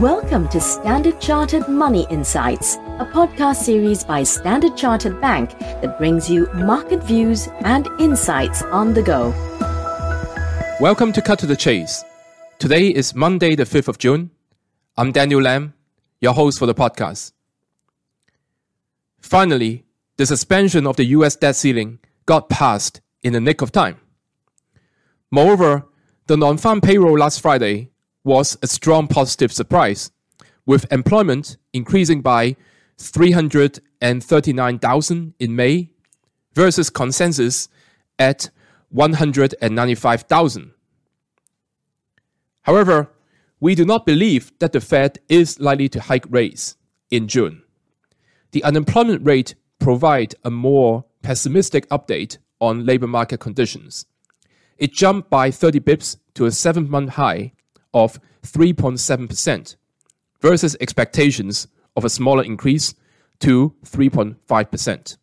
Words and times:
Welcome 0.00 0.48
to 0.48 0.60
Standard 0.60 1.20
Chartered 1.20 1.68
Money 1.68 2.04
Insights, 2.10 2.74
a 2.98 3.08
podcast 3.12 3.62
series 3.62 4.02
by 4.02 4.24
Standard 4.24 4.76
Chartered 4.76 5.20
Bank 5.20 5.56
that 5.60 5.98
brings 5.98 6.28
you 6.28 6.52
market 6.52 7.00
views 7.04 7.46
and 7.60 7.86
insights 8.00 8.62
on 8.62 8.92
the 8.92 9.04
go. 9.04 9.30
Welcome 10.80 11.12
to 11.12 11.22
Cut 11.22 11.38
to 11.38 11.46
the 11.46 11.54
Chase. 11.54 12.02
Today 12.58 12.88
is 12.88 13.14
Monday, 13.14 13.54
the 13.54 13.62
5th 13.62 13.86
of 13.86 13.98
June. 13.98 14.32
I'm 14.96 15.12
Daniel 15.12 15.40
Lam, 15.40 15.74
your 16.20 16.32
host 16.32 16.58
for 16.58 16.66
the 16.66 16.74
podcast. 16.74 17.30
Finally, 19.20 19.84
the 20.16 20.26
suspension 20.26 20.88
of 20.88 20.96
the 20.96 21.04
US 21.04 21.36
debt 21.36 21.54
ceiling 21.54 22.00
got 22.26 22.48
passed 22.48 23.00
in 23.22 23.32
the 23.32 23.40
nick 23.40 23.62
of 23.62 23.70
time. 23.70 24.00
Moreover, 25.30 25.86
the 26.26 26.36
non 26.36 26.58
farm 26.58 26.80
payroll 26.80 27.16
last 27.16 27.40
Friday 27.40 27.92
was 28.24 28.58
a 28.62 28.66
strong 28.66 29.06
positive 29.06 29.52
surprise, 29.52 30.10
with 30.66 30.90
employment 30.90 31.56
increasing 31.72 32.20
by 32.22 32.56
339,000 32.98 35.34
in 35.38 35.54
May 35.54 35.90
versus 36.54 36.90
consensus 36.90 37.68
at 38.18 38.50
195,000. 38.88 40.72
However, 42.62 43.12
we 43.60 43.74
do 43.74 43.84
not 43.84 44.06
believe 44.06 44.52
that 44.58 44.72
the 44.72 44.80
Fed 44.80 45.18
is 45.28 45.60
likely 45.60 45.90
to 45.90 46.00
hike 46.00 46.24
rates 46.30 46.76
in 47.10 47.28
June. 47.28 47.62
The 48.52 48.64
unemployment 48.64 49.26
rate 49.26 49.54
provide 49.78 50.34
a 50.44 50.50
more 50.50 51.04
pessimistic 51.22 51.86
update 51.88 52.38
on 52.60 52.86
labor 52.86 53.06
market 53.06 53.40
conditions. 53.40 54.06
It 54.78 54.92
jumped 54.92 55.28
by 55.30 55.50
30 55.50 55.80
bips 55.80 56.16
to 56.34 56.46
a 56.46 56.50
7-month 56.50 57.10
high 57.10 57.52
of 57.94 58.20
3.7% 58.42 59.76
versus 60.40 60.76
expectations 60.80 61.68
of 61.96 62.04
a 62.04 62.10
smaller 62.10 62.42
increase 62.42 62.94
to 63.40 63.74
3.5%. 63.84 65.16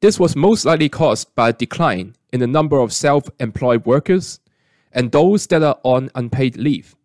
This 0.00 0.18
was 0.18 0.34
most 0.34 0.64
likely 0.64 0.88
caused 0.88 1.34
by 1.34 1.50
a 1.50 1.52
decline 1.52 2.16
in 2.32 2.40
the 2.40 2.46
number 2.46 2.78
of 2.78 2.92
self 2.92 3.28
employed 3.38 3.84
workers 3.84 4.40
and 4.92 5.12
those 5.12 5.46
that 5.48 5.62
are 5.62 5.78
on 5.84 6.10
unpaid 6.14 6.56
leave. 6.56 6.96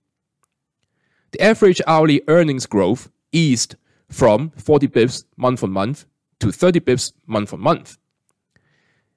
The 1.31 1.41
average 1.41 1.81
hourly 1.85 2.21
earnings 2.27 2.65
growth 2.65 3.11
eased 3.31 3.75
from 4.09 4.51
40 4.51 4.87
bips 4.87 5.25
month 5.35 5.63
on 5.63 5.71
month 5.71 6.05
to 6.39 6.51
30 6.51 6.79
bips 6.79 7.11
month 7.27 7.53
on 7.53 7.59
month. 7.59 7.97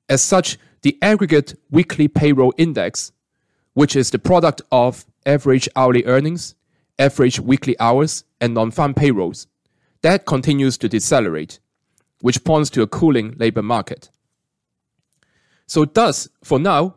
As 0.08 0.22
such, 0.22 0.58
the 0.82 0.98
aggregate 1.02 1.54
weekly 1.70 2.08
payroll 2.08 2.52
index, 2.56 3.12
which 3.74 3.94
is 3.94 4.10
the 4.10 4.18
product 4.18 4.62
of 4.72 5.06
average 5.28 5.68
hourly 5.76 6.04
earnings, 6.06 6.54
average 6.98 7.38
weekly 7.38 7.78
hours, 7.78 8.24
and 8.40 8.54
non-farm 8.54 8.94
payrolls. 8.94 9.46
That 10.02 10.26
continues 10.26 10.78
to 10.78 10.88
decelerate, 10.88 11.60
which 12.20 12.42
points 12.42 12.70
to 12.70 12.82
a 12.82 12.86
cooling 12.86 13.36
labor 13.38 13.62
market. 13.62 14.10
So 15.66 15.84
thus, 15.84 16.28
for 16.42 16.58
now, 16.58 16.96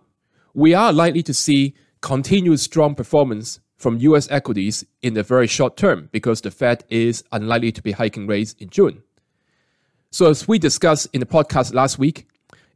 we 0.54 0.74
are 0.74 0.94
likely 0.94 1.24
to 1.24 1.34
see 1.34 1.76
continued 2.02 2.60
strong 2.60 2.96
performance 2.96 3.60
from 3.76 3.98
US 3.98 4.30
equities 4.32 4.86
in 5.02 5.14
the 5.14 5.24
very 5.24 5.48
short 5.48 5.76
term 5.76 6.10
because 6.12 6.42
the 6.42 6.52
Fed 6.52 6.84
is 6.90 7.24
unlikely 7.32 7.72
to 7.74 7.82
be 7.82 7.92
hiking 7.92 8.28
rates 8.28 8.54
in 8.60 8.70
June. 8.70 9.04
So 10.12 10.30
as 10.30 10.48
we 10.48 10.60
discussed 10.60 11.08
in 11.14 11.20
the 11.20 11.26
podcast 11.26 11.74
last 11.74 11.98
week, 11.98 12.28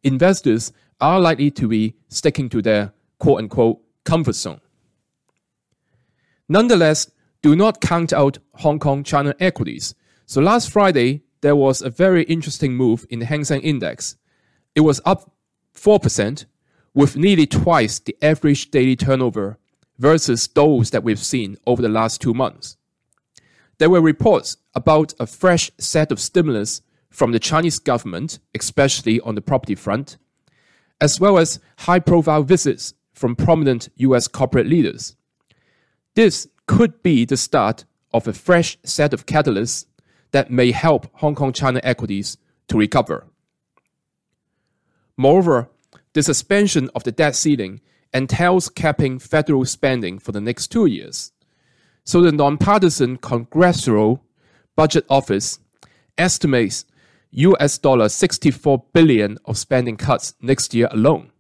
investors 0.04 0.74
are 1.00 1.20
likely 1.20 1.52
to 1.52 1.68
be 1.68 1.96
sticking 2.10 2.50
to 2.50 2.62
their 2.62 2.94
quote 3.20 3.40
unquote 3.40 3.82
comfort 4.04 4.36
zone. 4.36 4.62
Nonetheless, 6.48 7.10
do 7.42 7.56
not 7.56 7.82
count 7.82 8.14
out 8.14 8.38
Hong 8.56 8.80
Kong 8.80 9.04
China 9.04 9.36
equities. 9.40 9.96
So 10.26 10.42
last 10.42 10.72
Friday, 10.72 11.22
there 11.42 11.56
was 11.56 11.82
a 11.82 11.90
very 11.90 12.24
interesting 12.24 12.76
move 12.76 13.06
in 13.10 13.20
the 13.20 13.26
Hang 13.26 13.44
Seng 13.44 13.62
Index. 13.62 14.16
It 14.76 14.82
was 14.82 15.02
up 15.06 15.32
4%, 15.76 16.46
with 16.94 17.18
nearly 17.18 17.46
twice 17.46 18.00
the 18.00 18.16
average 18.22 18.72
daily 18.72 18.96
turnover 18.96 19.58
versus 19.98 20.48
those 20.48 20.92
that 20.92 21.04
we've 21.04 21.20
seen 21.20 21.58
over 21.68 21.82
the 21.82 21.90
last 21.90 22.22
two 22.22 22.34
months. 22.34 22.78
There 23.78 23.90
were 23.90 24.02
reports 24.02 24.58
about 24.74 25.14
a 25.20 25.28
fresh 25.28 25.72
set 25.78 26.12
of 26.12 26.20
stimulus 26.20 26.82
from 27.10 27.32
the 27.32 27.40
Chinese 27.40 27.80
government, 27.80 28.40
especially 28.54 29.20
on 29.22 29.36
the 29.36 29.42
property 29.42 29.76
front, 29.76 30.18
as 31.02 31.20
well 31.20 31.38
as 31.38 31.60
high 31.80 32.00
profile 32.00 32.44
visits 32.44 32.94
from 33.14 33.36
prominent 33.36 33.90
US 33.96 34.28
corporate 34.28 34.68
leaders. 34.68 35.16
This 36.16 36.48
could 36.66 37.04
be 37.04 37.26
the 37.26 37.38
start 37.38 37.86
of 38.14 38.28
a 38.28 38.34
fresh 38.34 38.78
set 38.84 39.14
of 39.14 39.26
catalysts 39.26 39.86
that 40.32 40.50
may 40.50 40.72
help 40.72 41.08
Hong 41.16 41.36
Kong 41.36 41.52
China 41.54 41.82
equities 41.84 42.38
to 42.70 42.78
recover. 42.78 43.26
Moreover, 45.18 45.70
the 46.14 46.24
suspension 46.24 46.90
of 46.96 47.04
the 47.04 47.12
debt 47.12 47.36
ceiling 47.36 47.82
entails 48.14 48.70
capping 48.70 49.20
federal 49.20 49.66
spending 49.66 50.18
for 50.18 50.32
the 50.32 50.42
next 50.42 50.68
two 50.68 50.86
years. 50.86 51.34
So 52.06 52.22
the 52.22 52.32
nonpartisan 52.32 53.18
Congressional 53.18 54.24
Budget 54.76 55.06
Office 55.10 55.60
estimates 56.18 56.86
US 57.32 57.78
dollar 57.78 58.08
64 58.08 58.86
billion 58.94 59.38
of 59.44 59.58
spending 59.58 59.98
cuts 59.98 60.34
next 60.42 60.74
year 60.74 60.88
alone. 60.92 61.32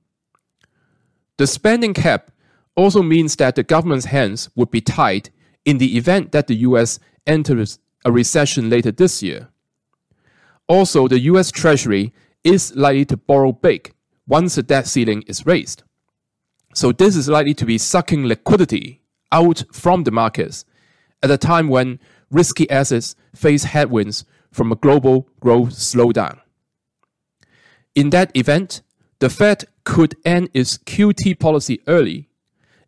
The 1.37 1.47
spending 1.47 1.93
cap 1.93 2.31
also 2.75 3.01
means 3.01 3.35
that 3.37 3.55
the 3.55 3.63
government's 3.63 4.05
hands 4.05 4.49
would 4.55 4.71
be 4.71 4.81
tied 4.81 5.29
in 5.63 5.77
the 5.77 5.97
event 5.97 6.31
that 6.31 6.47
the 6.47 6.55
US 6.57 6.99
enters 7.25 7.79
a 8.03 8.11
recession 8.11 8.69
later 8.69 8.91
this 8.91 9.23
year. 9.23 9.49
Also, 10.67 11.07
the 11.07 11.19
US 11.21 11.51
Treasury 11.51 12.13
is 12.43 12.75
likely 12.75 13.05
to 13.05 13.17
borrow 13.17 13.51
big 13.51 13.93
once 14.27 14.55
the 14.55 14.63
debt 14.63 14.87
ceiling 14.87 15.23
is 15.23 15.45
raised. 15.45 15.83
So, 16.73 16.91
this 16.91 17.15
is 17.15 17.29
likely 17.29 17.53
to 17.55 17.65
be 17.65 17.77
sucking 17.77 18.25
liquidity 18.25 19.01
out 19.31 19.63
from 19.71 20.03
the 20.03 20.11
markets 20.11 20.65
at 21.23 21.31
a 21.31 21.37
time 21.37 21.67
when 21.67 21.99
risky 22.29 22.69
assets 22.69 23.15
face 23.33 23.63
headwinds 23.63 24.25
from 24.51 24.71
a 24.71 24.75
global 24.75 25.27
growth 25.39 25.71
slowdown. 25.71 26.39
In 27.93 28.09
that 28.09 28.35
event, 28.35 28.81
the 29.19 29.29
Fed 29.29 29.65
could 29.83 30.15
end 30.25 30.49
its 30.53 30.77
QT 30.77 31.39
policy 31.39 31.81
early 31.87 32.29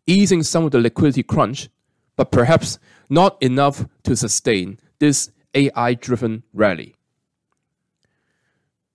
easing 0.08 0.42
some 0.42 0.64
of 0.64 0.72
the 0.72 0.80
liquidity 0.80 1.22
crunch, 1.22 1.68
but 2.16 2.32
perhaps 2.32 2.78
not 3.08 3.40
enough 3.40 3.86
to 4.02 4.16
sustain 4.16 4.80
this 4.98 5.30
AI 5.54 5.94
driven 5.94 6.42
rally. 6.52 6.96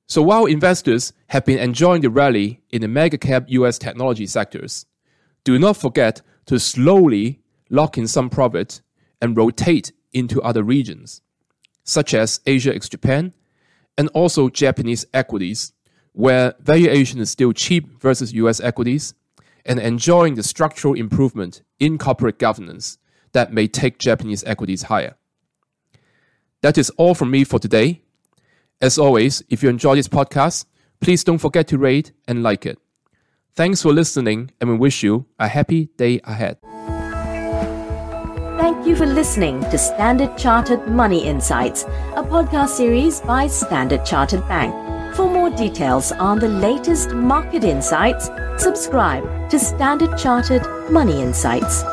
So 0.08 0.22
while 0.22 0.46
investors 0.46 1.14
have 1.28 1.46
been 1.46 1.60
enjoying 1.60 2.02
the 2.02 2.10
rally 2.10 2.62
in 2.72 2.82
the 2.82 2.88
mega 2.88 3.18
cap 3.18 3.46
US 3.48 3.78
technology 3.78 4.26
sectors, 4.26 4.86
do 5.44 5.58
not 5.58 5.78
forget 5.78 6.22
to 6.48 6.60
slowly 6.60 7.40
lock 7.70 7.98
in 7.98 8.08
some 8.08 8.30
profit 8.30 8.82
and 9.22 9.38
rotate 9.38 9.94
into 10.12 10.42
other 10.42 10.64
regions, 10.64 11.22
such 11.84 12.14
as 12.14 12.42
Asia 12.46 12.76
ex 12.76 12.90
Japan 12.90 13.34
and 13.98 14.10
also 14.10 14.50
Japanese 14.50 15.06
equities, 15.14 15.74
where 16.12 16.56
valuation 16.60 17.20
is 17.20 17.32
still 17.32 17.54
cheap 17.54 18.00
versus 18.02 18.34
US 18.34 18.60
equities 18.60 19.14
and 19.66 19.80
enjoying 19.80 20.36
the 20.36 20.44
structural 20.44 20.94
improvement 20.94 21.62
in 21.80 21.98
corporate 21.98 22.40
governance 22.40 22.98
that 23.32 23.54
may 23.54 23.68
take 23.68 23.98
Japanese 23.98 24.44
equities 24.46 24.84
higher. 24.84 25.16
That 26.62 26.78
is 26.78 26.90
all 26.92 27.14
from 27.16 27.32
me 27.32 27.44
for 27.44 27.60
today. 27.60 28.02
As 28.82 28.98
always, 28.98 29.44
if 29.50 29.64
you 29.64 29.70
enjoy 29.70 29.96
this 29.96 30.08
podcast, 30.08 30.66
please 31.02 31.24
don't 31.24 31.38
forget 31.38 31.68
to 31.70 31.78
rate 31.78 32.12
and 32.28 32.44
like 32.44 32.66
it. 32.66 32.80
Thanks 33.56 33.82
for 33.82 33.94
listening, 33.94 34.52
and 34.60 34.70
we 34.70 34.76
wish 34.78 35.04
you 35.04 35.26
a 35.40 35.48
happy 35.48 35.90
day 35.98 36.20
ahead. 36.24 36.58
Thank 38.58 38.88
you 38.88 38.96
for 38.96 39.06
listening 39.06 39.62
to 39.62 39.78
Standard 39.78 40.38
Chartered 40.38 40.88
Money 40.88 41.26
Insights, 41.26 41.84
a 42.16 42.24
podcast 42.24 42.70
series 42.70 43.22
by 43.22 43.48
Standard 43.48 44.06
Chartered 44.06 44.48
Bank. 44.48 44.74
For 45.16 45.30
more 45.30 45.50
details 45.50 46.12
on 46.14 46.40
the 46.40 46.48
latest 46.48 47.12
market 47.12 47.64
insights, 47.64 48.30
subscribe 48.58 49.50
to 49.50 49.60
Standard 49.60 50.18
Chartered 50.18 50.66
Money 50.92 51.22
Insights. 51.22 51.84